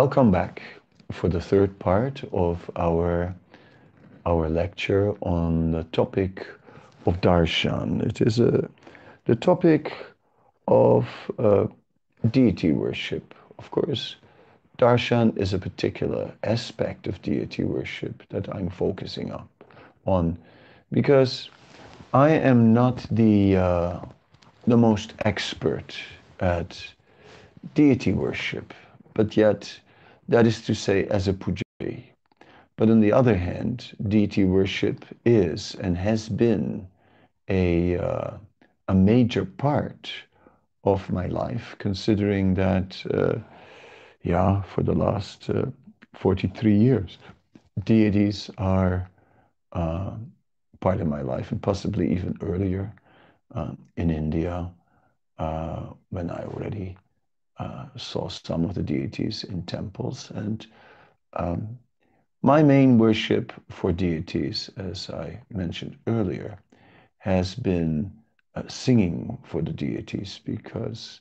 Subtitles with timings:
[0.00, 0.60] Welcome back
[1.12, 3.32] for the third part of our
[4.26, 6.48] our lecture on the topic
[7.06, 8.02] of darshan.
[8.04, 8.68] It is a
[9.26, 9.92] the topic
[10.66, 11.06] of
[11.38, 11.68] uh,
[12.28, 13.34] deity worship.
[13.60, 14.16] Of course,
[14.78, 19.48] darshan is a particular aspect of deity worship that I'm focusing on,
[20.06, 20.36] on
[20.90, 21.50] because
[22.12, 24.00] I am not the uh,
[24.66, 25.94] the most expert
[26.40, 26.84] at
[27.74, 28.74] deity worship
[29.14, 29.80] but yet
[30.28, 32.04] that is to say as a pujari.
[32.76, 36.86] But on the other hand, deity worship is and has been
[37.48, 38.38] a, uh,
[38.88, 40.10] a major part
[40.84, 43.38] of my life, considering that, uh,
[44.22, 45.66] yeah, for the last uh,
[46.14, 47.18] 43 years,
[47.84, 49.08] deities are
[49.72, 50.12] uh,
[50.80, 52.92] part of my life, and possibly even earlier
[53.54, 54.70] uh, in India,
[55.38, 56.96] uh, when I already
[57.58, 60.30] uh, saw some of the deities in temples.
[60.30, 60.66] And
[61.34, 61.78] um,
[62.42, 66.58] my main worship for deities, as I mentioned earlier,
[67.18, 68.12] has been
[68.54, 71.20] uh, singing for the deities because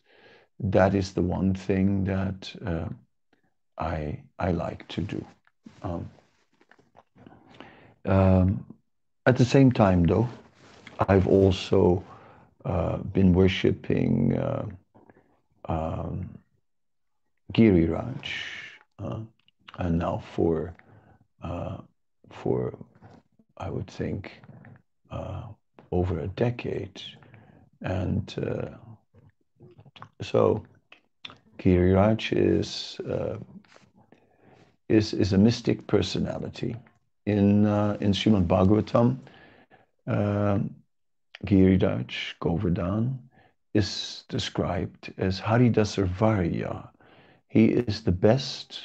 [0.59, 2.89] that is the one thing that uh,
[3.77, 5.25] I, I like to do.
[5.81, 6.09] Um,
[8.05, 8.65] um,
[9.25, 10.27] at the same time, though,
[11.07, 12.03] I've also
[12.65, 14.65] uh, been worshiping uh,
[15.69, 16.29] um,
[17.53, 18.27] Giriraj,
[18.99, 19.19] uh,
[19.79, 20.73] and now for
[21.43, 21.77] uh,
[22.31, 22.73] for
[23.57, 24.41] I would think
[25.11, 25.43] uh,
[25.91, 27.01] over a decade,
[27.81, 28.69] and uh,
[30.21, 30.63] so
[31.59, 33.37] Giriraj is uh,
[34.89, 36.75] is is a mystic personality
[37.25, 39.17] in uh, in Srimad Bhagavatam.
[40.07, 40.75] Um,
[41.45, 43.22] Giriraj Govardhan
[43.73, 46.89] is described as Haridasar Varya.
[47.47, 48.79] He is the best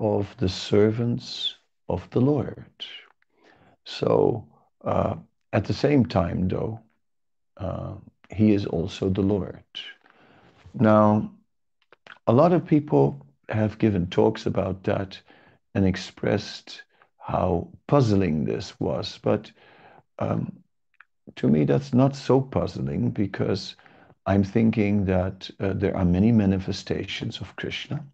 [0.00, 1.56] of the servants
[1.88, 2.84] of the Lord.
[3.84, 4.46] So,
[4.84, 5.16] uh,
[5.52, 6.80] at the same time, though,
[7.56, 7.94] uh,
[8.30, 9.64] he is also the Lord.
[10.74, 11.30] Now,
[12.26, 15.20] a lot of people have given talks about that
[15.74, 16.82] and expressed
[17.18, 19.50] how puzzling this was, but
[20.18, 20.52] um,
[21.36, 23.76] to me, that's not so puzzling because
[24.28, 28.04] I'm thinking that uh, there are many manifestations of Krishna,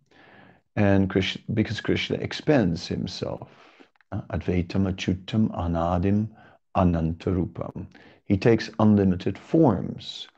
[0.76, 3.48] and Krishna, because Krishna expands himself.
[4.12, 6.28] Uh, Advaitam Achyutam Anadim
[6.76, 7.88] Anantarupam.
[8.26, 10.28] He takes unlimited forms,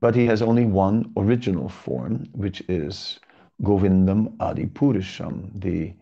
[0.00, 3.20] but he has only one original form, which is
[3.62, 5.92] Govindam Adipurusham, the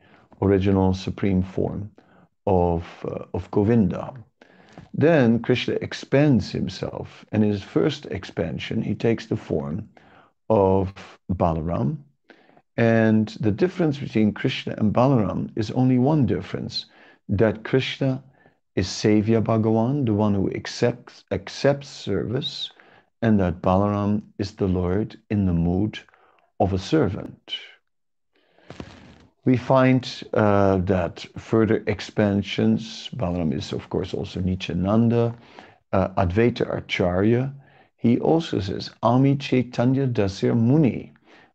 [0.41, 1.91] original supreme form
[2.47, 4.15] of, uh, of Govinda.
[4.95, 9.89] Then Krishna expands himself, and in his first expansion, he takes the form
[10.49, 10.95] of
[11.31, 11.99] Balaram.
[12.77, 16.87] And the difference between Krishna and Balaram is only one difference
[17.29, 18.23] that Krishna
[18.75, 22.71] is Sevya Bhagavan, the one who accepts, accepts service,
[23.21, 25.99] and that Balaram is the Lord in the mood
[26.59, 27.55] of a servant
[29.45, 35.35] we find uh, that further expansions, Balaram is of course also Nityananda,
[35.93, 37.53] uh, Advaita Acharya,
[37.97, 41.13] he also says, Ami Chaitanya Dasir Muni,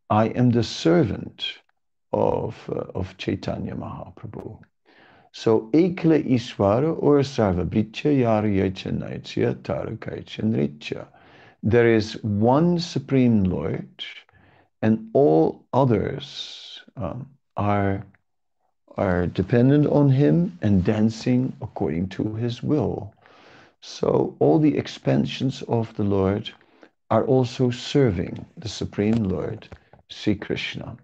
[0.10, 1.46] I am the servant
[2.14, 4.60] of, uh, of Chaitanya Mahaprabhu.
[5.32, 11.08] So Ekla Iswara or Sarva Sarvabritya Yarayachanaichya Tarakaichanritya.
[11.64, 14.04] There is one Supreme Lord
[14.82, 18.06] and all others um, are,
[18.96, 23.14] are dependent on Him and dancing according to His will.
[23.82, 26.50] So all the expansions of the Lord
[27.10, 29.68] are also serving the Supreme Lord,
[30.10, 30.98] Sri Krishna.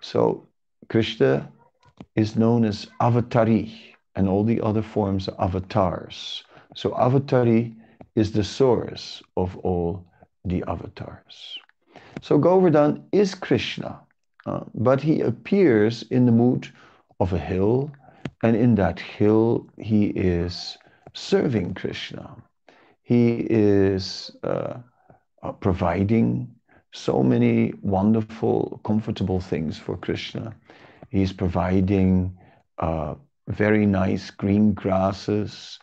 [0.00, 0.46] So
[0.88, 1.50] Krishna
[2.14, 3.72] is known as Avatari,
[4.14, 6.44] and all the other forms are avatars.
[6.74, 7.74] So Avatari
[8.14, 10.04] is the source of all
[10.44, 11.58] the avatars.
[12.22, 14.00] So Govardhan is Krishna.
[14.46, 16.72] Uh, but he appears in the mood
[17.18, 17.90] of a hill,
[18.44, 20.78] and in that hill, he is
[21.14, 22.36] serving Krishna.
[23.02, 24.74] He is uh,
[25.42, 26.48] uh, providing
[26.92, 30.54] so many wonderful, comfortable things for Krishna.
[31.10, 32.36] He's providing
[32.78, 33.14] uh,
[33.48, 35.78] very nice green grasses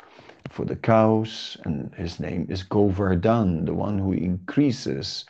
[0.50, 5.26] for the cows, and his name is Govardhan, the one who increases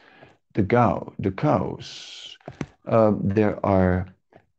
[0.53, 2.37] the cow, the cows.
[2.85, 4.07] Uh, there are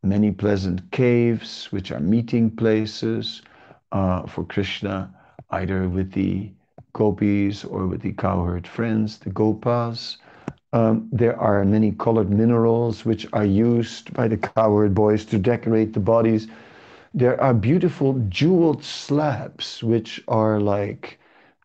[0.03, 3.43] many pleasant caves, which are meeting places
[3.93, 5.15] uh, for Krishna,
[5.51, 6.51] either with the
[6.93, 10.17] gopis or with the cowherd friends, the gopas.
[10.73, 15.93] Um, there are many colored minerals which are used by the cowherd boys to decorate
[15.93, 16.49] the bodies.
[17.13, 21.21] There are beautiful jeweled slabs which are like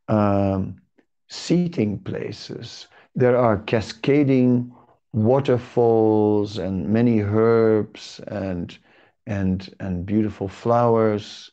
[0.10, 0.80] um,
[1.28, 2.88] seating places.
[3.16, 4.72] There are cascading
[5.14, 8.78] waterfalls and many herbs and
[9.26, 11.52] and and beautiful flowers.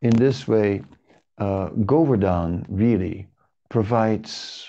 [0.00, 0.82] In this way,
[1.38, 3.28] uh, Govardhan really
[3.68, 4.68] provides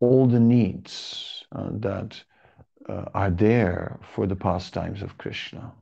[0.00, 2.22] all the needs uh, that
[2.88, 5.72] uh, are there for the pastimes of Krishna,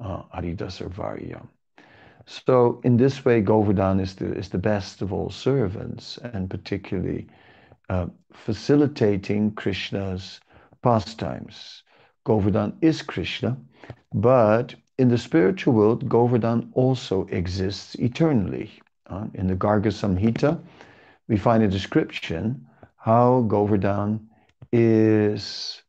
[0.00, 0.88] uh, Haridasa
[2.26, 7.26] So in this way, Govardhan is the, is the best of all servants and particularly
[7.88, 10.40] uh, facilitating Krishna's
[10.82, 11.82] pastimes.
[12.24, 13.56] Govardhan is Krishna,
[14.12, 18.70] but in the spiritual world, Govardhan also exists eternally.
[19.06, 20.60] Uh, in the Garga Samhita,
[21.28, 22.66] we find a description
[22.96, 24.28] how Govardhan
[24.72, 25.82] is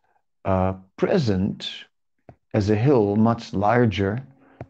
[0.45, 1.69] uh, present
[2.53, 4.24] as a hill much larger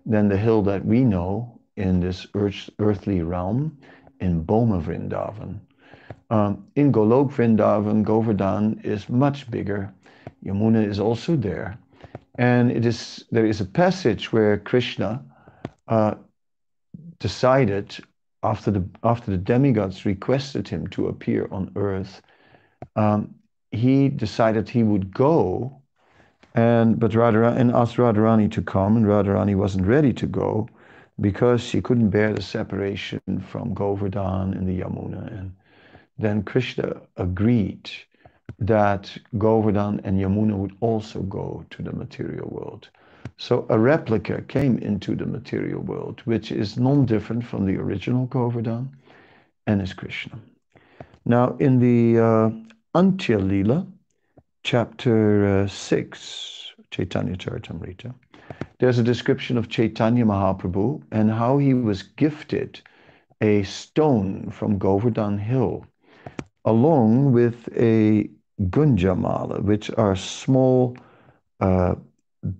[0.06, 3.78] than the hill that we know in this earth, earthly realm
[4.20, 5.60] in Bhauma Vrindavan.
[6.30, 9.94] Um, in Golok Vrindavan, Govardhan is much bigger.
[10.46, 11.78] Yamuna is also there.
[12.36, 15.24] And it is there is a passage where Krishna
[15.88, 16.16] uh,
[17.20, 17.98] decided
[18.44, 22.22] after the after the demigods requested him to appear on earth,
[22.96, 23.36] um,
[23.72, 25.82] he decided he would go,
[26.56, 30.70] and but Radharani and asked Radharani to come, and Radharani wasn't ready to go
[31.20, 33.20] because she couldn't bear the separation
[33.52, 35.38] from Govardhan and the Yamuna.
[35.38, 35.54] And
[36.18, 37.90] then Krishna agreed
[38.58, 42.90] that Govardhan and Yamuna would also go to the material world.
[43.38, 48.90] So a replica came into the material world, which is non-different from the original Govardhan
[49.68, 50.40] and is Krishna.
[51.26, 52.50] Now in the uh,
[52.96, 53.86] Antya Lila,
[54.64, 58.14] chapter uh, 6, Chaitanya Charitamrita,
[58.80, 62.82] there's a description of Chaitanya Mahaprabhu and how he was gifted
[63.42, 65.86] a stone from Govardhan Hill,
[66.66, 68.30] along with a
[68.64, 70.98] gunjamala, which are small
[71.60, 71.96] uh,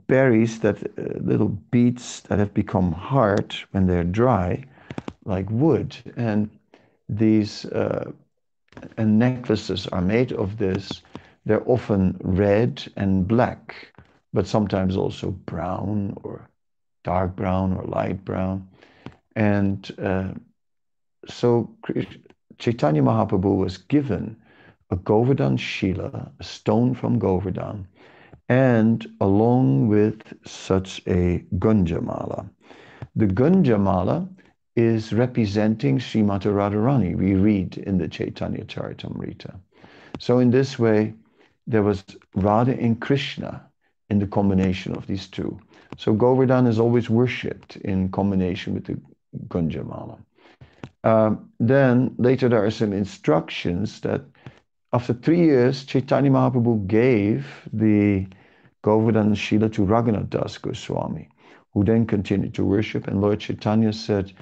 [0.08, 4.64] berries that uh, little beads that have become hard when they're dry,
[5.26, 5.96] like wood.
[6.16, 6.50] And
[7.08, 8.12] these uh,
[8.98, 11.02] and necklaces are made of this.
[11.46, 13.94] They're often red and black,
[14.34, 16.50] but sometimes also brown or
[17.04, 18.68] dark brown or light brown.
[19.36, 20.34] And uh,
[21.28, 21.70] so
[22.58, 24.36] Chaitanya Mahaprabhu was given
[24.90, 27.88] a Govardhan Shila, a stone from Govardhan,
[28.48, 32.50] and along with such a Gunjamala.
[33.16, 34.28] The Gunjamala
[34.76, 39.60] is representing Srimati Radharani, we read in the Chaitanya Charitamrita.
[40.20, 41.14] So in this way,
[41.68, 42.04] there was
[42.34, 43.64] Radha and Krishna
[44.10, 45.60] in the combination of these two.
[45.98, 49.00] So Govardhan is always worshipped in combination with the
[49.48, 50.18] Gunjamala.
[51.04, 54.22] Um, then later there are some instructions that
[54.92, 58.26] after three years, Chaitanya Mahaprabhu gave the
[58.82, 61.30] Govardhan Shila to Raghunath Das Goswami,
[61.74, 63.08] who then continued to worship.
[63.08, 64.34] And Lord Chaitanya said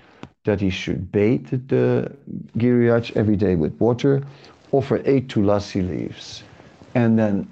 [0.46, 2.16] that he should bathe the
[2.58, 4.24] Giriraj every day with water,
[4.72, 6.44] offer eight tulasi leaves.
[6.96, 7.50] And then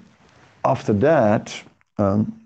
[0.64, 1.54] after that,
[1.98, 2.40] um,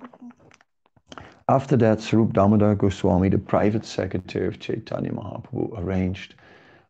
[1.48, 6.34] after that, Swarup Damodar Goswami, the private secretary of Chaitanya Mahaprabhu, arranged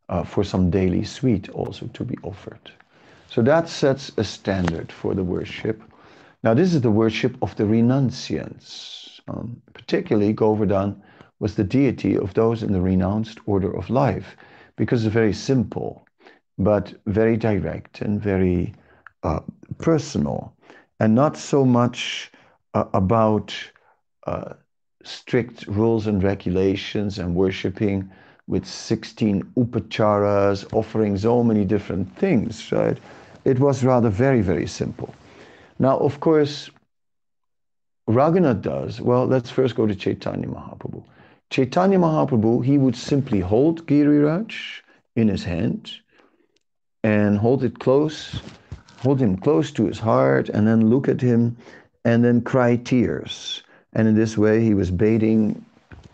[0.09, 2.71] uh, for some daily sweet also to be offered.
[3.31, 5.83] So that sets a standard for the worship
[6.43, 9.21] now, this is the worship of the renunciants.
[9.29, 11.03] Um, particularly, Govardhan
[11.39, 14.37] was the deity of those in the renounced order of life
[14.77, 16.07] because it's very simple,
[16.57, 18.75] but very direct and very
[19.23, 19.41] uh,
[19.77, 20.55] personal,
[20.99, 22.33] and not so much
[22.73, 23.55] uh, about
[24.27, 24.55] uh,
[25.05, 28.11] strict rules and regulations and worshiping
[28.47, 32.99] with 16 upacharas, offering so many different things, right?
[33.44, 35.14] It was rather very, very simple.
[35.78, 36.70] Now, of course,
[38.09, 41.02] Raghunath Das, well, let's first go to Chaitanya Mahaprabhu.
[41.50, 44.82] Chaitanya Mahaprabhu, he would simply hold Giriraj
[45.16, 45.90] in his hand
[47.02, 48.40] and hold it close,
[48.99, 51.56] hold him close to his heart, and then look at him
[52.04, 53.62] and then cry tears.
[53.94, 55.64] And in this way, he was bathing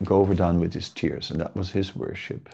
[0.05, 2.49] Govardhan with his tears, and that was his worship.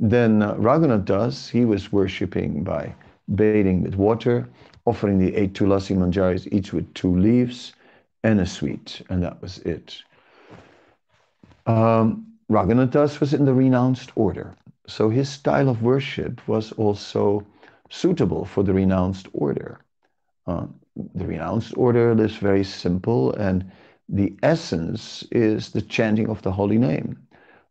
[0.00, 2.94] Then uh, Raghunath Das, he was worshipping by
[3.34, 4.48] bathing with water
[4.86, 7.74] offering the eight tulasi manjaris, each with two leaves
[8.22, 10.02] and a sweet, and that was it.
[11.66, 14.54] Um, Raghunath Das was in the renounced order,
[14.86, 17.44] so his style of worship was also
[17.90, 19.80] suitable for the renounced order.
[20.46, 20.66] Uh,
[21.14, 23.70] the renounced order lives very simple, and
[24.08, 27.18] the essence is the chanting of the holy name.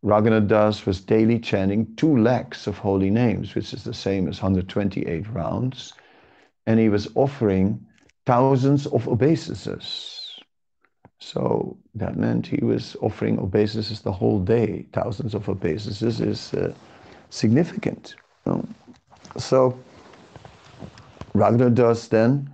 [0.06, 4.40] Raghunath Das was daily chanting two lakhs of holy names, which is the same as
[4.40, 5.94] 128 rounds,
[6.68, 7.84] and he was offering
[8.28, 10.40] thousands of obeisances.
[11.20, 14.86] So that meant he was offering obeisances the whole day.
[14.94, 16.72] Thousands of obeisances is uh,
[17.32, 18.16] significant.
[19.38, 19.80] So
[21.34, 22.54] Raghunath Das then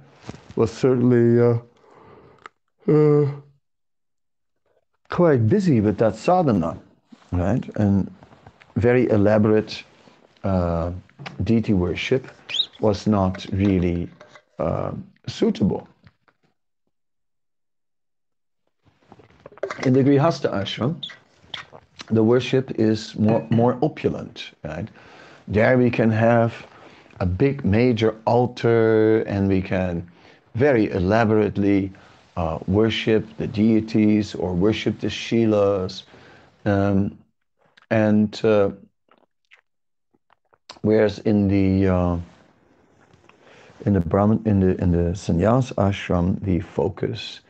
[0.55, 1.57] was certainly uh,
[2.91, 3.31] uh,
[5.09, 6.79] quite busy with that sadhana,
[7.31, 7.67] right?
[7.75, 8.11] And
[8.75, 9.83] very elaborate
[10.43, 10.91] uh,
[11.43, 12.27] deity worship
[12.79, 14.09] was not really
[14.59, 14.91] uh,
[15.27, 15.87] suitable.
[19.85, 21.03] In the Grihastha ashram,
[22.09, 24.87] the worship is more, more opulent, right?
[25.47, 26.53] There we can have
[27.19, 30.07] a big major altar and we can
[30.55, 31.91] very elaborately
[32.37, 36.03] uh, worship the deities or worship the Shilas.
[36.65, 37.17] Um,
[37.91, 38.71] and uh,
[40.81, 42.17] whereas in the uh,
[43.85, 47.41] in the Brahman in the in the sannyas ashram, the focus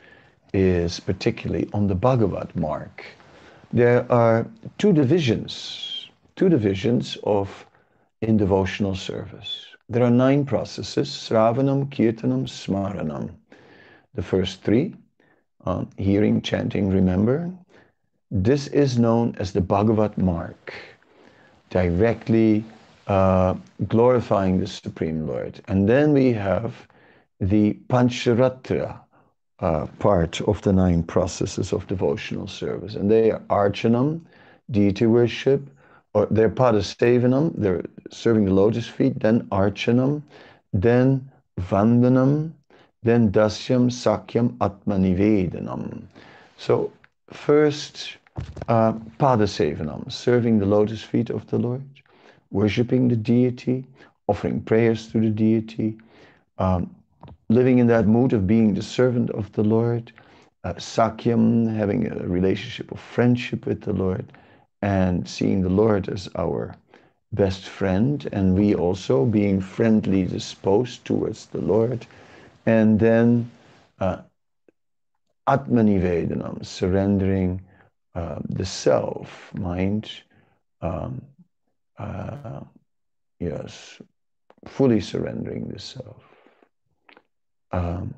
[0.54, 3.06] is particularly on the Bhagavat marg.
[3.72, 4.48] There are
[4.80, 7.66] two divisions, two divisions of
[8.22, 9.66] in devotional service.
[9.90, 13.30] There are nine processes: Sravanam, Kirtanam, Smaranam.
[14.16, 14.96] The first three,
[15.66, 17.61] uh, hearing, chanting, remembering.
[18.34, 20.56] This is known as the Bhagavat marg,
[21.70, 22.64] directly
[23.08, 23.56] uh,
[23.90, 25.60] glorifying the Supreme Lord.
[25.68, 26.88] And then we have
[27.42, 28.98] the Pancharatra
[29.60, 32.96] uh, part of the nine processes of devotional service.
[32.96, 34.22] And they are Archanam,
[34.70, 35.68] deity worship,
[36.14, 40.22] or they're Padasevanam, they're serving the lotus feet, then Archanam,
[40.72, 42.54] then Vandanam,
[43.04, 46.04] then Dasyam, Sakyam, Atmanivedanam.
[46.58, 46.94] So
[47.30, 48.18] first,
[48.68, 48.94] uh,
[50.10, 51.84] serving the lotus feet of the Lord
[52.52, 53.86] worshiping the deity,
[54.28, 55.98] offering prayers to the deity,
[56.58, 56.94] um,
[57.50, 60.12] living in that mood of being the servant of the Lord,
[60.64, 64.26] uh, Sakyam, having a relationship of friendship with the Lord,
[64.82, 66.76] and seeing the Lord as our
[67.34, 72.06] best friend, and we also being friendly disposed towards the Lord.
[72.66, 73.50] And then
[74.00, 74.18] uh,
[75.48, 77.62] Atmanivedanam, surrendering
[78.16, 80.10] uh, the self, mind,
[80.82, 81.22] um,
[81.98, 82.62] uh,
[83.40, 84.02] yes,
[84.66, 86.24] fully surrendering the self.
[87.72, 88.14] Um,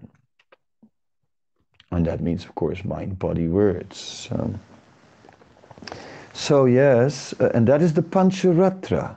[1.91, 4.27] and that means, of course, mind, body, words.
[4.31, 4.59] Um,
[6.33, 9.15] so, yes, uh, and that is the Pancharatra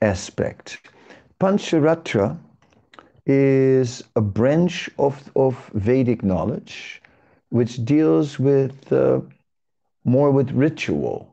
[0.00, 0.90] aspect.
[1.40, 2.38] Pancharatra
[3.26, 7.02] is a branch of, of Vedic knowledge
[7.48, 9.20] which deals with uh,
[10.04, 11.32] more with ritual.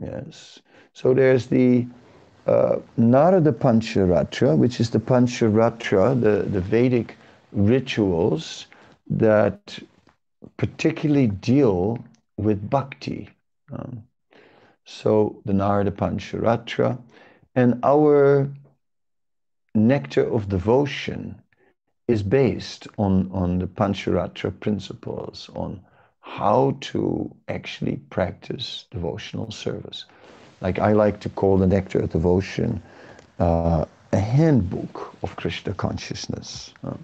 [0.00, 0.60] Yes.
[0.92, 1.86] So there's the
[2.46, 7.16] uh, Narada Pancharatra, which is the Pancharatra, the, the Vedic
[7.52, 8.66] rituals
[9.08, 9.78] that
[10.56, 12.02] particularly deal
[12.36, 13.28] with bhakti.
[13.72, 14.04] Um,
[14.84, 16.98] so the Narada Pancharatra
[17.54, 18.48] and our
[19.74, 21.40] nectar of devotion
[22.08, 25.80] is based on, on the Pancharatra principles, on
[26.20, 30.04] how to actually practice devotional service
[30.60, 32.82] like I like to call the Nectar of Devotion
[33.38, 36.74] uh, a handbook of Krishna consciousness.
[36.84, 36.94] Uh,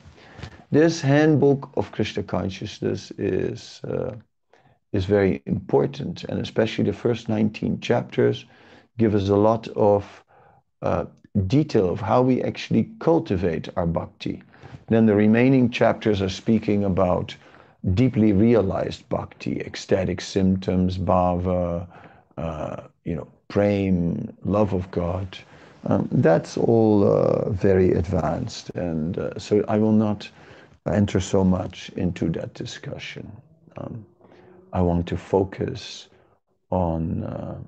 [0.71, 4.15] this handbook of Krishna consciousness is, uh,
[4.93, 8.45] is very important, and especially the first 19 chapters
[8.99, 10.25] give us a lot of
[10.83, 11.05] uh,
[11.47, 14.43] detail of how we actually cultivate our bhakti.
[14.89, 17.35] Then the remaining chapters are speaking about
[17.95, 21.87] deeply realized bhakti, ecstatic symptoms, bhava,
[22.37, 25.38] uh, you know, prem, love of God.
[25.85, 30.28] Um, that's all uh, very advanced, and uh, so I will not
[30.93, 33.31] enter so much into that discussion.
[33.76, 34.05] Um,
[34.73, 36.09] I want to focus
[36.71, 37.59] on uh,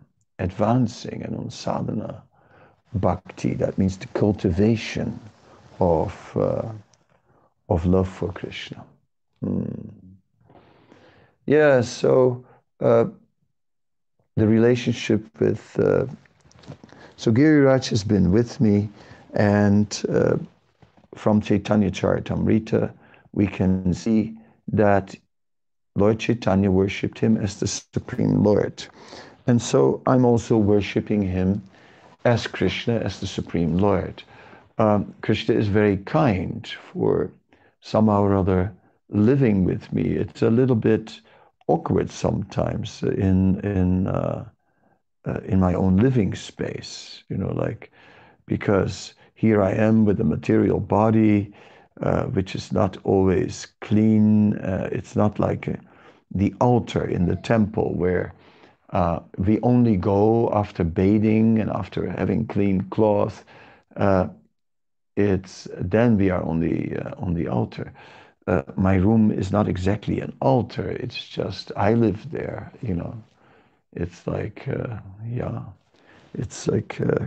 [0.40, 2.22] advancing and on sadhana
[2.94, 3.54] bhakti.
[3.54, 5.18] That means the cultivation
[5.78, 6.72] of uh,
[7.68, 8.84] of love for Krishna.
[9.44, 9.77] Mm.
[11.48, 12.44] Yeah, so
[12.78, 13.06] uh,
[14.36, 15.80] the relationship with.
[15.80, 16.04] Uh,
[17.16, 18.90] so Giriraj has been with me,
[19.32, 20.36] and uh,
[21.14, 22.92] from Chaitanya Charitamrita,
[23.32, 24.36] we can see
[24.72, 25.14] that
[25.96, 28.84] Lord Chaitanya worshipped him as the Supreme Lord.
[29.46, 31.62] And so I'm also worshipping him
[32.26, 34.22] as Krishna, as the Supreme Lord.
[34.76, 37.30] Um, Krishna is very kind for
[37.80, 38.70] somehow or other
[39.08, 40.02] living with me.
[40.02, 41.22] It's a little bit
[41.68, 44.44] awkward sometimes in in uh,
[45.26, 47.24] uh, in my own living space.
[47.28, 47.90] You know, like
[48.46, 51.52] because here I am with a material body,
[52.02, 54.54] uh, which is not always clean.
[54.58, 55.78] Uh, it's not like
[56.34, 58.34] the altar in the temple where
[58.90, 63.44] uh, we only go after bathing and after having clean cloth.
[63.96, 64.28] Uh,
[65.16, 67.92] it's then we are on the on the altar.
[68.48, 70.90] Uh, my room is not exactly an altar.
[70.90, 72.72] It's just I live there.
[72.82, 73.24] You know,
[73.94, 75.62] it's like uh, yeah,
[76.34, 77.26] it's like uh,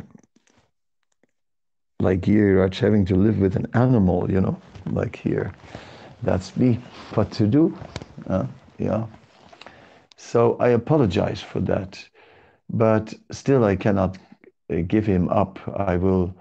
[1.99, 4.31] like here, having to live with an animal.
[4.31, 4.57] You know,
[4.91, 5.53] like here.
[6.23, 6.79] That's me.
[7.15, 7.73] What to do?
[8.79, 9.05] yeah.
[10.17, 12.09] So I apologize for that,
[12.69, 14.17] but still I cannot
[14.71, 15.59] uh, give him up.
[15.77, 16.35] I will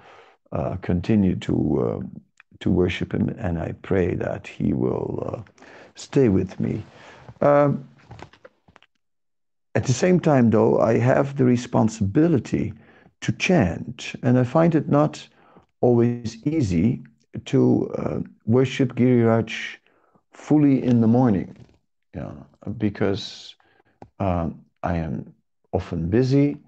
[0.53, 2.30] uh, continue to uh,
[2.61, 5.41] to worship him, and I pray that he will uh,
[5.95, 6.85] stay with me.
[7.41, 7.85] Um,
[9.75, 12.75] at the same time, though, I have the responsibility
[13.23, 15.29] to chant, and I find it not
[15.81, 16.89] always easy
[17.47, 19.77] to uh, worship Giriraj
[20.33, 21.57] fully in the morning,
[22.15, 22.33] yeah,
[22.79, 23.55] because
[24.19, 25.35] um, I am
[25.73, 26.59] often busy,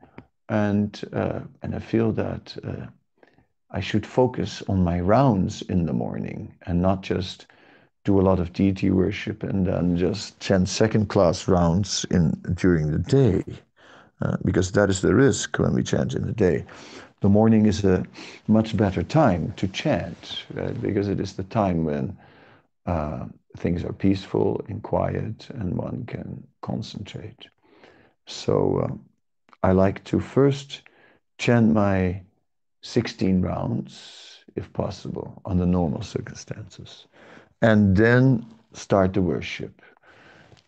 [0.49, 2.87] and uh, and I feel that uh,
[3.73, 7.47] I should focus on my rounds in the morning and not just
[8.05, 12.91] do a lot of deity worship and then just chant second class rounds in during
[12.91, 13.43] the day,
[14.21, 16.65] uh, because that is the risk when we chant in the day.
[17.21, 18.05] The morning is a
[18.49, 20.81] much better time to chant right?
[20.83, 22.17] because it is the time when
[22.87, 23.27] uh,
[23.57, 27.47] things are peaceful and quiet and one can concentrate.
[28.27, 28.95] So uh,
[29.63, 30.83] I like to first
[31.39, 32.23] chant my
[32.83, 37.07] 16 rounds, if possible, under normal circumstances,
[37.63, 39.83] and then start the worship.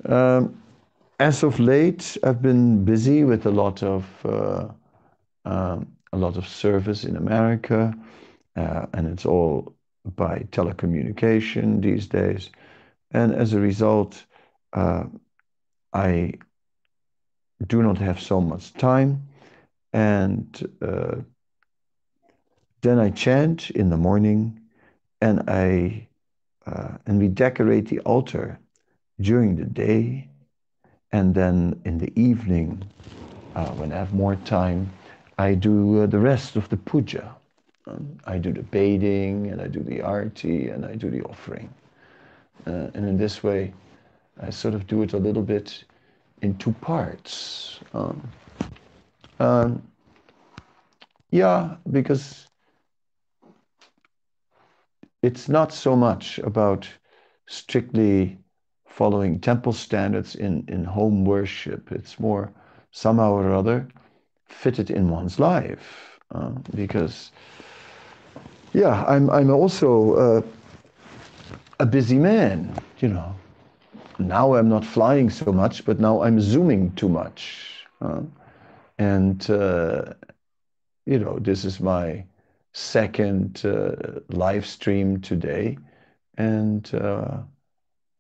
[0.06, 0.60] Um,
[1.20, 4.68] as of late, I've been busy with a lot of uh,
[5.44, 7.94] um, a lot of service in America,
[8.56, 9.74] uh, and it's all
[10.16, 12.50] by telecommunication these days.
[13.10, 14.24] And as a result,
[14.72, 15.04] uh,
[15.92, 16.34] I
[17.66, 19.22] do not have so much time.
[19.92, 20.46] And
[20.82, 21.16] uh,
[22.84, 24.60] then I chant in the morning,
[25.20, 26.06] and I
[26.66, 28.58] uh, and we decorate the altar
[29.20, 30.28] during the day,
[31.10, 32.84] and then in the evening,
[33.54, 34.90] uh, when I have more time,
[35.38, 37.34] I do uh, the rest of the puja.
[37.86, 41.72] Um, I do the bathing, and I do the arti, and I do the offering.
[42.66, 43.72] Uh, and in this way,
[44.40, 45.84] I sort of do it a little bit
[46.42, 47.80] in two parts.
[47.94, 48.28] Um,
[49.40, 49.82] um,
[51.30, 52.46] yeah, because
[55.24, 56.87] it's not so much about
[57.46, 58.37] strictly
[58.87, 61.90] following temple standards in, in home worship.
[61.92, 62.52] It's more
[62.90, 63.88] somehow or other
[64.46, 66.20] fitted in one's life.
[66.34, 67.32] Uh, because,
[68.74, 70.42] yeah, I'm, I'm also uh,
[71.80, 73.34] a busy man, you know.
[74.18, 77.87] Now I'm not flying so much, but now I'm zooming too much.
[78.02, 78.20] Uh,
[78.98, 79.42] and,
[81.06, 82.24] you know, this is my
[82.74, 85.78] second uh, live stream today.
[86.37, 87.38] And uh,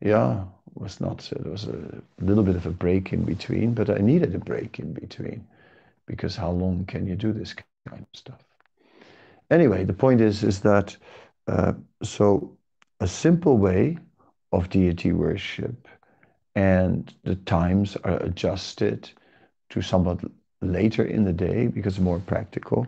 [0.00, 3.98] yeah, was not, there was a little bit of a break in between, but I
[3.98, 5.44] needed a break in between
[6.06, 8.44] because how long can you do this kind of stuff?
[9.50, 10.96] Anyway, the point is, is that
[11.46, 12.56] uh, so
[13.00, 13.98] a simple way
[14.52, 15.88] of deity worship
[16.54, 19.10] and the times are adjusted
[19.70, 20.20] to somewhat
[20.62, 22.86] later in the day because more practical.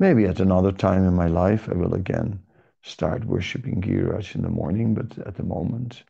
[0.00, 2.40] Maybe at another time in my life I will again
[2.82, 6.04] start worshiping Giriraj in the morning, but at the moment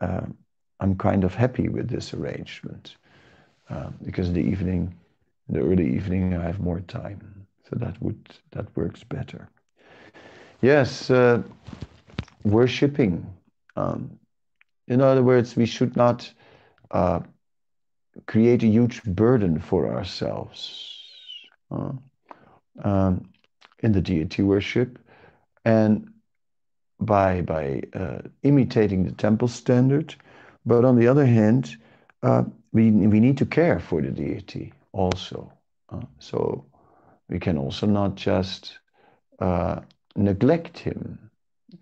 [0.00, 0.26] uh,
[0.80, 2.96] I'm kind of happy with this arrangement
[3.70, 4.94] uh, because in the evening,
[5.48, 8.18] in the early evening, I have more time, so that would
[8.50, 9.48] that works better.
[10.60, 11.42] Yes, uh,
[12.44, 13.24] worshipping.
[13.76, 14.18] Um,
[14.88, 16.32] in other words, we should not
[16.90, 17.20] uh,
[18.26, 20.90] create a huge burden for ourselves
[22.82, 23.28] um,
[23.80, 24.98] in the deity worship,
[25.64, 26.10] and
[27.00, 30.14] by by uh, imitating the temple standard.
[30.66, 31.76] But on the other hand,
[32.22, 35.52] uh, we we need to care for the deity also.
[35.90, 36.64] Uh, so
[37.28, 38.78] we can also not just
[39.40, 39.80] uh,
[40.16, 41.30] neglect him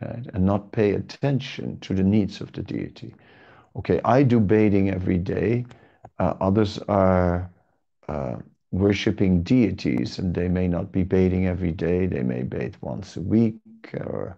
[0.01, 0.27] right?
[0.35, 3.14] and not pay attention to the needs of the deity.
[3.77, 5.66] Okay, I do bathing every day.
[6.18, 7.51] Uh, others are
[8.09, 8.37] uh,
[8.70, 12.07] worshipping deities and they may not be bathing every day.
[12.07, 13.61] They may bathe once a week
[13.94, 14.37] or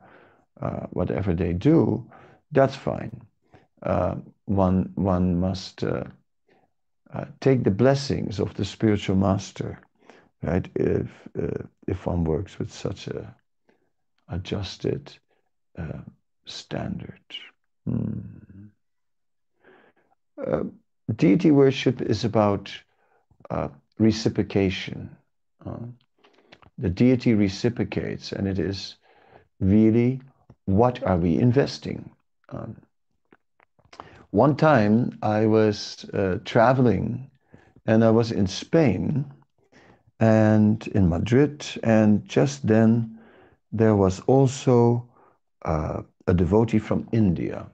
[0.61, 2.05] uh, whatever they do,
[2.53, 3.21] that's fine.
[3.83, 6.05] Uh, one, one must uh,
[7.15, 9.79] uh, take the blessings of the spiritual master,
[10.43, 10.69] right?
[10.75, 13.35] If, uh, if one works with such a
[14.29, 15.13] adjusted
[16.45, 17.21] standard.
[17.87, 18.67] Hmm.
[21.17, 22.71] deity worship is about
[24.01, 25.17] reciprocation.
[26.79, 28.97] the deity reciprocates, and it is
[29.61, 30.21] really
[30.65, 32.11] what are we investing?
[32.49, 32.77] Um,
[34.31, 37.31] one time I was uh, traveling
[37.87, 39.25] and I was in Spain
[40.21, 43.19] and in Madrid, and just then
[43.73, 45.09] there was also
[45.65, 47.67] uh, a devotee from India,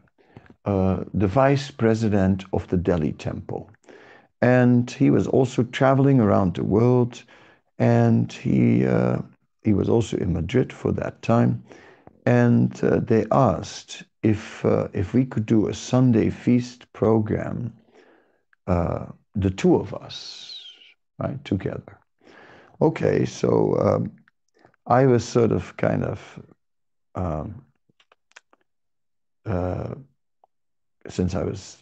[0.65, 3.71] uh, the vice president of the Delhi temple.
[4.43, 7.23] And he was also traveling around the world,
[7.79, 9.19] and he, uh,
[9.63, 11.63] he was also in Madrid for that time
[12.27, 17.73] and uh, they asked if uh, if we could do a Sunday feast program,
[18.67, 20.65] uh, the two of us,
[21.19, 21.99] right, together.
[22.83, 24.13] Okay, so um,
[24.87, 26.41] I was sort of kind of,
[27.15, 27.65] um,
[29.47, 29.95] uh,
[31.09, 31.77] since I was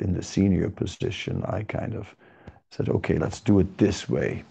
[0.00, 2.14] in the senior position, I kind of
[2.70, 4.44] said, okay, let's do it this way,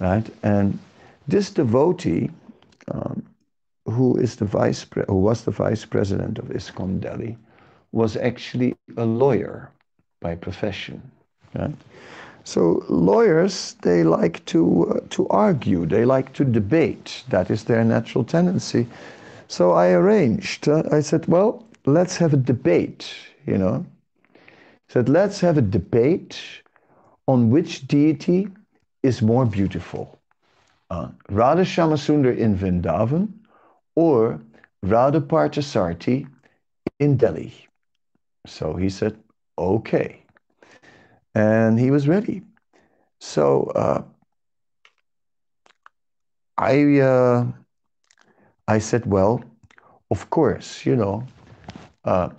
[0.00, 0.28] right?
[0.42, 0.78] And
[1.28, 2.30] this devotee.
[2.90, 3.22] Um,
[3.86, 7.36] who is the vice who was the vice president of ISKCON Delhi,
[7.90, 9.70] was actually a lawyer
[10.20, 11.02] by profession.
[11.54, 11.74] Right?
[12.44, 17.24] So lawyers they like to uh, to argue, they like to debate.
[17.28, 18.86] That is their natural tendency.
[19.48, 20.68] So I arranged.
[20.68, 23.14] Uh, I said, well, let's have a debate.
[23.46, 23.86] You know,
[24.88, 26.40] said let's have a debate
[27.26, 28.48] on which deity
[29.02, 30.18] is more beautiful.
[30.90, 33.32] Uh, Radha Shyamasundar in Vrindavan
[33.94, 34.40] or
[34.82, 36.26] Radha Parthasarathi
[36.98, 37.52] in Delhi.
[38.46, 39.16] So he said,
[39.58, 40.22] okay.
[41.34, 42.42] And he was ready.
[43.20, 44.02] So uh,
[46.58, 47.46] I, uh,
[48.68, 49.42] I said, well,
[50.10, 51.24] of course, you know,
[52.04, 52.30] uh,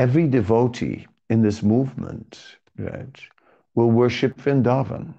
[0.00, 3.20] every devotee in this movement right,
[3.74, 5.12] will worship Vrindavan.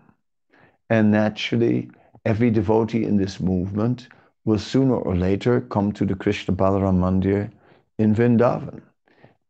[0.90, 1.92] And naturally,
[2.26, 4.08] every devotee in this movement
[4.44, 7.52] will sooner or later come to the Krishna Balaram Mandir
[8.00, 8.82] in Vrindavan.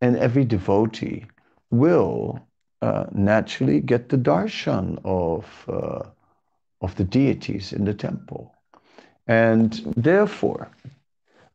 [0.01, 1.25] And every devotee
[1.69, 2.37] will
[2.81, 6.03] uh, naturally get the darshan of, uh,
[6.81, 8.53] of the deities in the temple.
[9.27, 10.67] And therefore,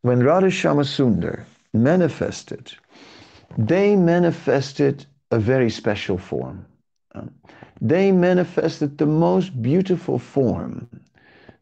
[0.00, 2.72] when Radha Shyamasundar manifested,
[3.58, 6.66] they manifested a very special form.
[7.14, 7.22] Uh,
[7.80, 10.88] they manifested the most beautiful form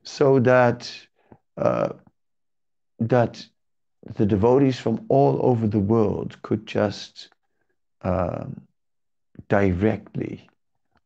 [0.03, 0.91] so that
[1.57, 1.91] uh,
[3.01, 3.45] that
[4.17, 7.31] the devotees from all over the world could just
[8.03, 8.61] um,
[9.49, 10.49] directly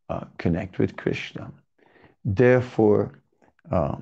[0.09, 1.53] uh, connect with Krishna.
[2.25, 3.21] Therefore,
[3.71, 3.97] uh,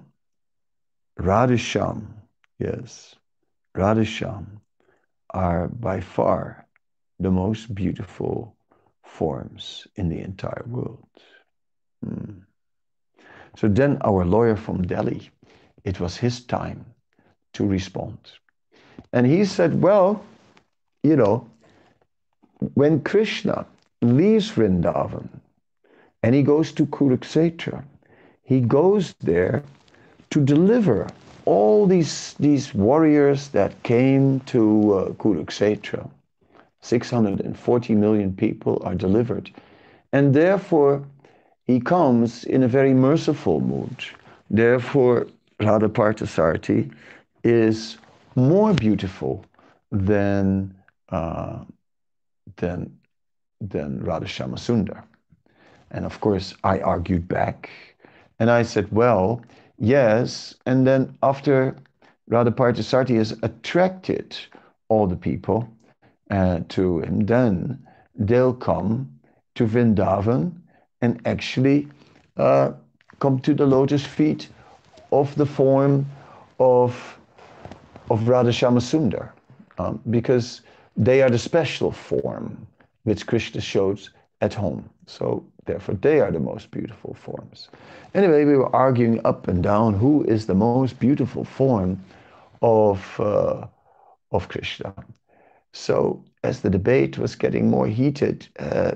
[1.18, 2.14] Radhisham,
[2.58, 3.14] yes,
[3.74, 4.60] Radhisham
[5.30, 6.65] are by far
[7.18, 8.56] the most beautiful
[9.04, 11.06] forms in the entire world.
[12.04, 12.40] Hmm.
[13.56, 15.30] So then our lawyer from Delhi,
[15.84, 16.84] it was his time
[17.54, 18.18] to respond.
[19.12, 20.22] And he said, Well,
[21.02, 21.48] you know,
[22.74, 23.66] when Krishna
[24.02, 25.28] leaves Vrindavan
[26.22, 27.84] and he goes to Kurukshetra,
[28.42, 29.62] he goes there
[30.30, 31.08] to deliver
[31.44, 36.10] all these, these warriors that came to uh, Kurukshetra.
[36.82, 39.50] 640 million people are delivered.
[40.12, 41.04] And therefore,
[41.64, 44.04] he comes in a very merciful mood.
[44.50, 45.26] Therefore,
[45.60, 46.92] Radha Parthasarathi
[47.42, 47.98] is
[48.36, 49.44] more beautiful
[49.90, 50.74] than,
[51.08, 51.64] uh,
[52.56, 52.96] than,
[53.60, 55.04] than Radha.
[55.90, 57.70] And of course, I argued back
[58.38, 59.42] and I said, well,
[59.78, 60.54] yes.
[60.66, 61.76] And then after
[62.28, 64.36] Radha Parthasarathi has attracted
[64.88, 65.68] all the people
[66.30, 69.10] uh, to him, then they'll come
[69.54, 70.52] to Vrindavan
[71.00, 71.88] and actually
[72.36, 72.72] uh,
[73.20, 74.48] come to the lotus feet
[75.12, 76.06] of the form
[76.58, 77.18] of,
[78.10, 79.30] of Radha Shyamasundar,
[79.78, 80.62] um, because
[80.96, 82.66] they are the special form
[83.04, 84.10] which Krishna shows
[84.40, 84.88] at home.
[85.06, 87.68] So therefore, they are the most beautiful forms.
[88.14, 92.02] Anyway, we were arguing up and down who is the most beautiful form
[92.62, 93.66] of, uh,
[94.32, 94.92] of Krishna.
[95.76, 98.92] So as the debate was getting more heated, uh,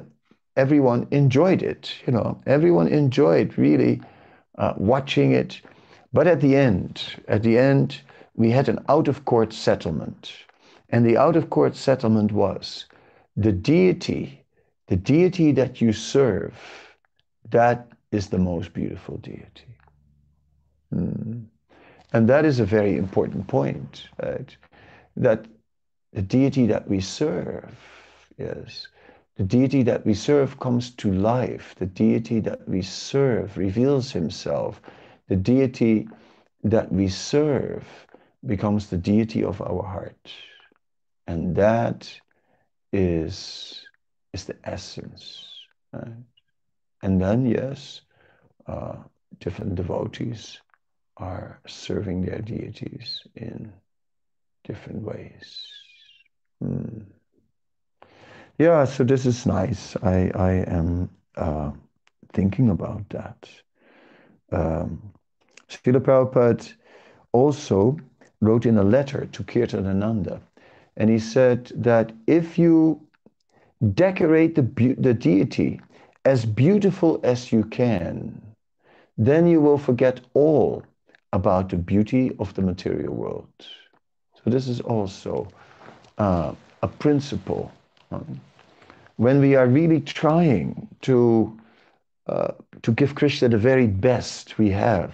[0.56, 1.94] everyone enjoyed it.
[2.06, 4.00] You know, everyone enjoyed really
[4.58, 5.60] uh, watching it
[6.12, 8.00] but at the end, at the end,
[8.34, 10.32] we had an out of court settlement.
[10.88, 12.86] And the out of court settlement was
[13.36, 14.44] the deity,
[14.88, 16.54] the deity that you serve,
[17.50, 19.76] that is the most beautiful deity.
[20.92, 21.44] Mm.
[22.12, 24.56] And that is a very important point, right?
[25.16, 25.46] That
[26.12, 27.74] the deity that we serve,
[28.36, 28.88] yes,
[29.36, 31.74] the deity that we serve comes to life.
[31.78, 34.82] The deity that we serve reveals himself.
[35.28, 36.08] The deity
[36.62, 37.84] that we serve
[38.44, 40.30] becomes the deity of our heart.
[41.26, 42.12] And that
[42.92, 43.86] is,
[44.34, 45.46] is the essence.
[45.92, 46.12] Right?
[47.02, 48.02] And then, yes,
[48.66, 48.96] uh,
[49.38, 50.60] different devotees
[51.16, 53.72] are serving their deities in
[54.64, 55.79] different ways.
[56.60, 57.02] Hmm.
[58.58, 59.96] Yeah, so this is nice.
[60.02, 61.70] I, I am uh,
[62.34, 63.48] thinking about that.
[64.52, 65.12] Um,
[65.70, 66.74] Srila Prabhupada
[67.32, 67.96] also
[68.40, 70.40] wrote in a letter to Kirtanananda,
[70.96, 73.00] and he said that if you
[73.94, 75.80] decorate the, the deity
[76.26, 78.42] as beautiful as you can,
[79.16, 80.82] then you will forget all
[81.32, 83.48] about the beauty of the material world.
[83.58, 85.48] So this is also
[86.20, 87.72] uh, a principle.
[89.16, 91.59] When we are really trying to
[92.26, 92.52] uh,
[92.83, 95.12] to give Krishna the very best we have,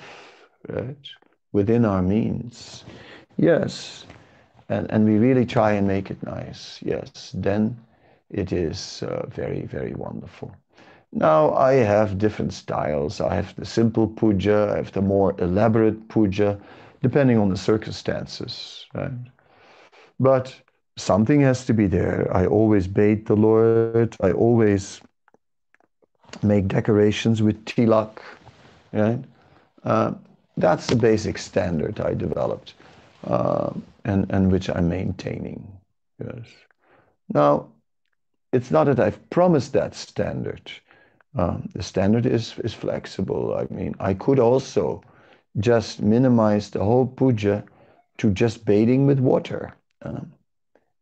[0.69, 1.07] right,
[1.53, 2.85] within our means,
[3.37, 4.07] yes,
[4.69, 7.77] and and we really try and make it nice, yes, then
[8.31, 10.51] it is uh, very very wonderful.
[11.13, 13.21] Now I have different styles.
[13.21, 16.59] I have the simple puja, I have the more elaborate puja,
[17.03, 19.13] depending on the circumstances, right?
[20.19, 20.66] But
[20.97, 22.29] something has to be there.
[22.35, 24.17] I always bathe the Lord.
[24.21, 25.01] I always
[26.43, 28.23] make decorations with tilak.
[28.93, 29.23] Right?
[29.85, 30.13] Uh,
[30.57, 32.75] that's the basic standard I developed
[33.25, 33.71] uh,
[34.05, 35.67] and, and which I'm maintaining.
[36.19, 36.47] Yes.
[37.33, 37.69] Now,
[38.53, 40.71] it's not that I've promised that standard.
[41.37, 43.55] Um, the standard is, is flexible.
[43.55, 45.03] I mean, I could also
[45.59, 47.65] just minimize the whole puja
[48.19, 49.75] to just bathing with water.
[50.01, 50.21] Uh,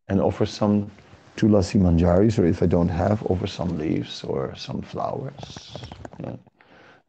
[0.08, 0.90] and offer some
[1.36, 5.78] tulasi manjaris, or if I don't have, offer some leaves or some flowers.
[6.20, 6.36] Yeah.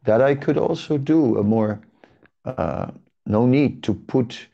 [0.04, 1.80] That I could also do a more,
[2.44, 2.90] uh,
[3.26, 4.46] no need to put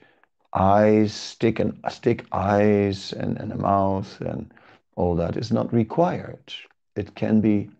[0.52, 4.52] eyes, stick and stick eyes and, and a mouth and
[4.96, 6.52] all that is not required.
[6.96, 7.70] It can be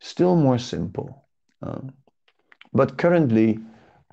[0.00, 1.24] still more simple.
[1.62, 1.92] Um,
[2.72, 3.58] but currently,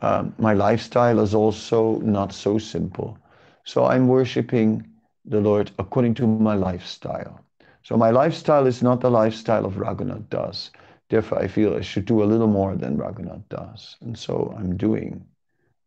[0.02, 3.18] um, my lifestyle is also not so simple.
[3.66, 4.88] So I'm worshiping
[5.26, 7.40] the Lord according to my lifestyle.
[7.84, 10.72] So my lifestyle is not the lifestyle of Raghunath Das.
[11.10, 13.98] Therefore, I feel I should do a little more than Raghunath Das.
[14.02, 15.26] And so I'm doing.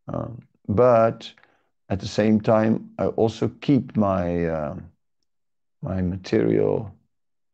[0.09, 1.33] Um, but
[1.89, 4.77] at the same time, I also keep my, uh,
[5.83, 6.95] my material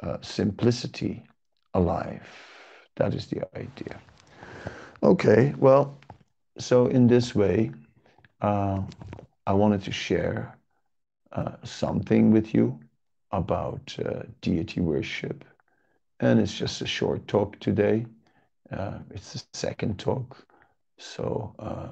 [0.02, 1.22] uh, simplicity
[1.74, 2.26] alive.
[2.96, 4.00] That is the idea.
[5.02, 5.98] Okay, well,
[6.58, 7.72] so in this way,
[8.40, 8.82] uh,
[9.46, 10.56] I wanted to share
[11.32, 12.78] uh, something with you
[13.30, 15.44] about uh, deity worship.
[16.20, 18.06] And it's just a short talk today.
[18.70, 20.46] Uh, it's the second talk.
[20.98, 21.88] So, uh,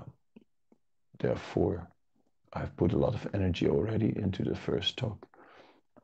[1.19, 1.89] therefore,
[2.53, 5.27] I've put a lot of energy already into the first talk.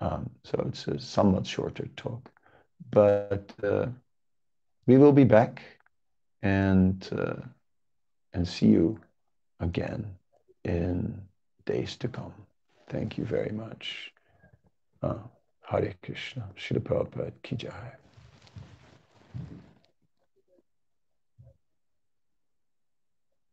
[0.00, 2.30] Um, so, it's a somewhat shorter talk.
[2.90, 3.86] But uh,
[4.86, 5.62] we will be back
[6.42, 7.08] and,
[8.32, 9.00] and see you
[9.60, 10.16] again
[10.64, 11.20] in
[11.64, 12.45] days to come.
[12.88, 14.12] Thank you very much.
[15.02, 15.18] Uh,
[15.62, 16.48] Hare Krishna.
[16.56, 17.92] Srila Prabhupada Ki Jai.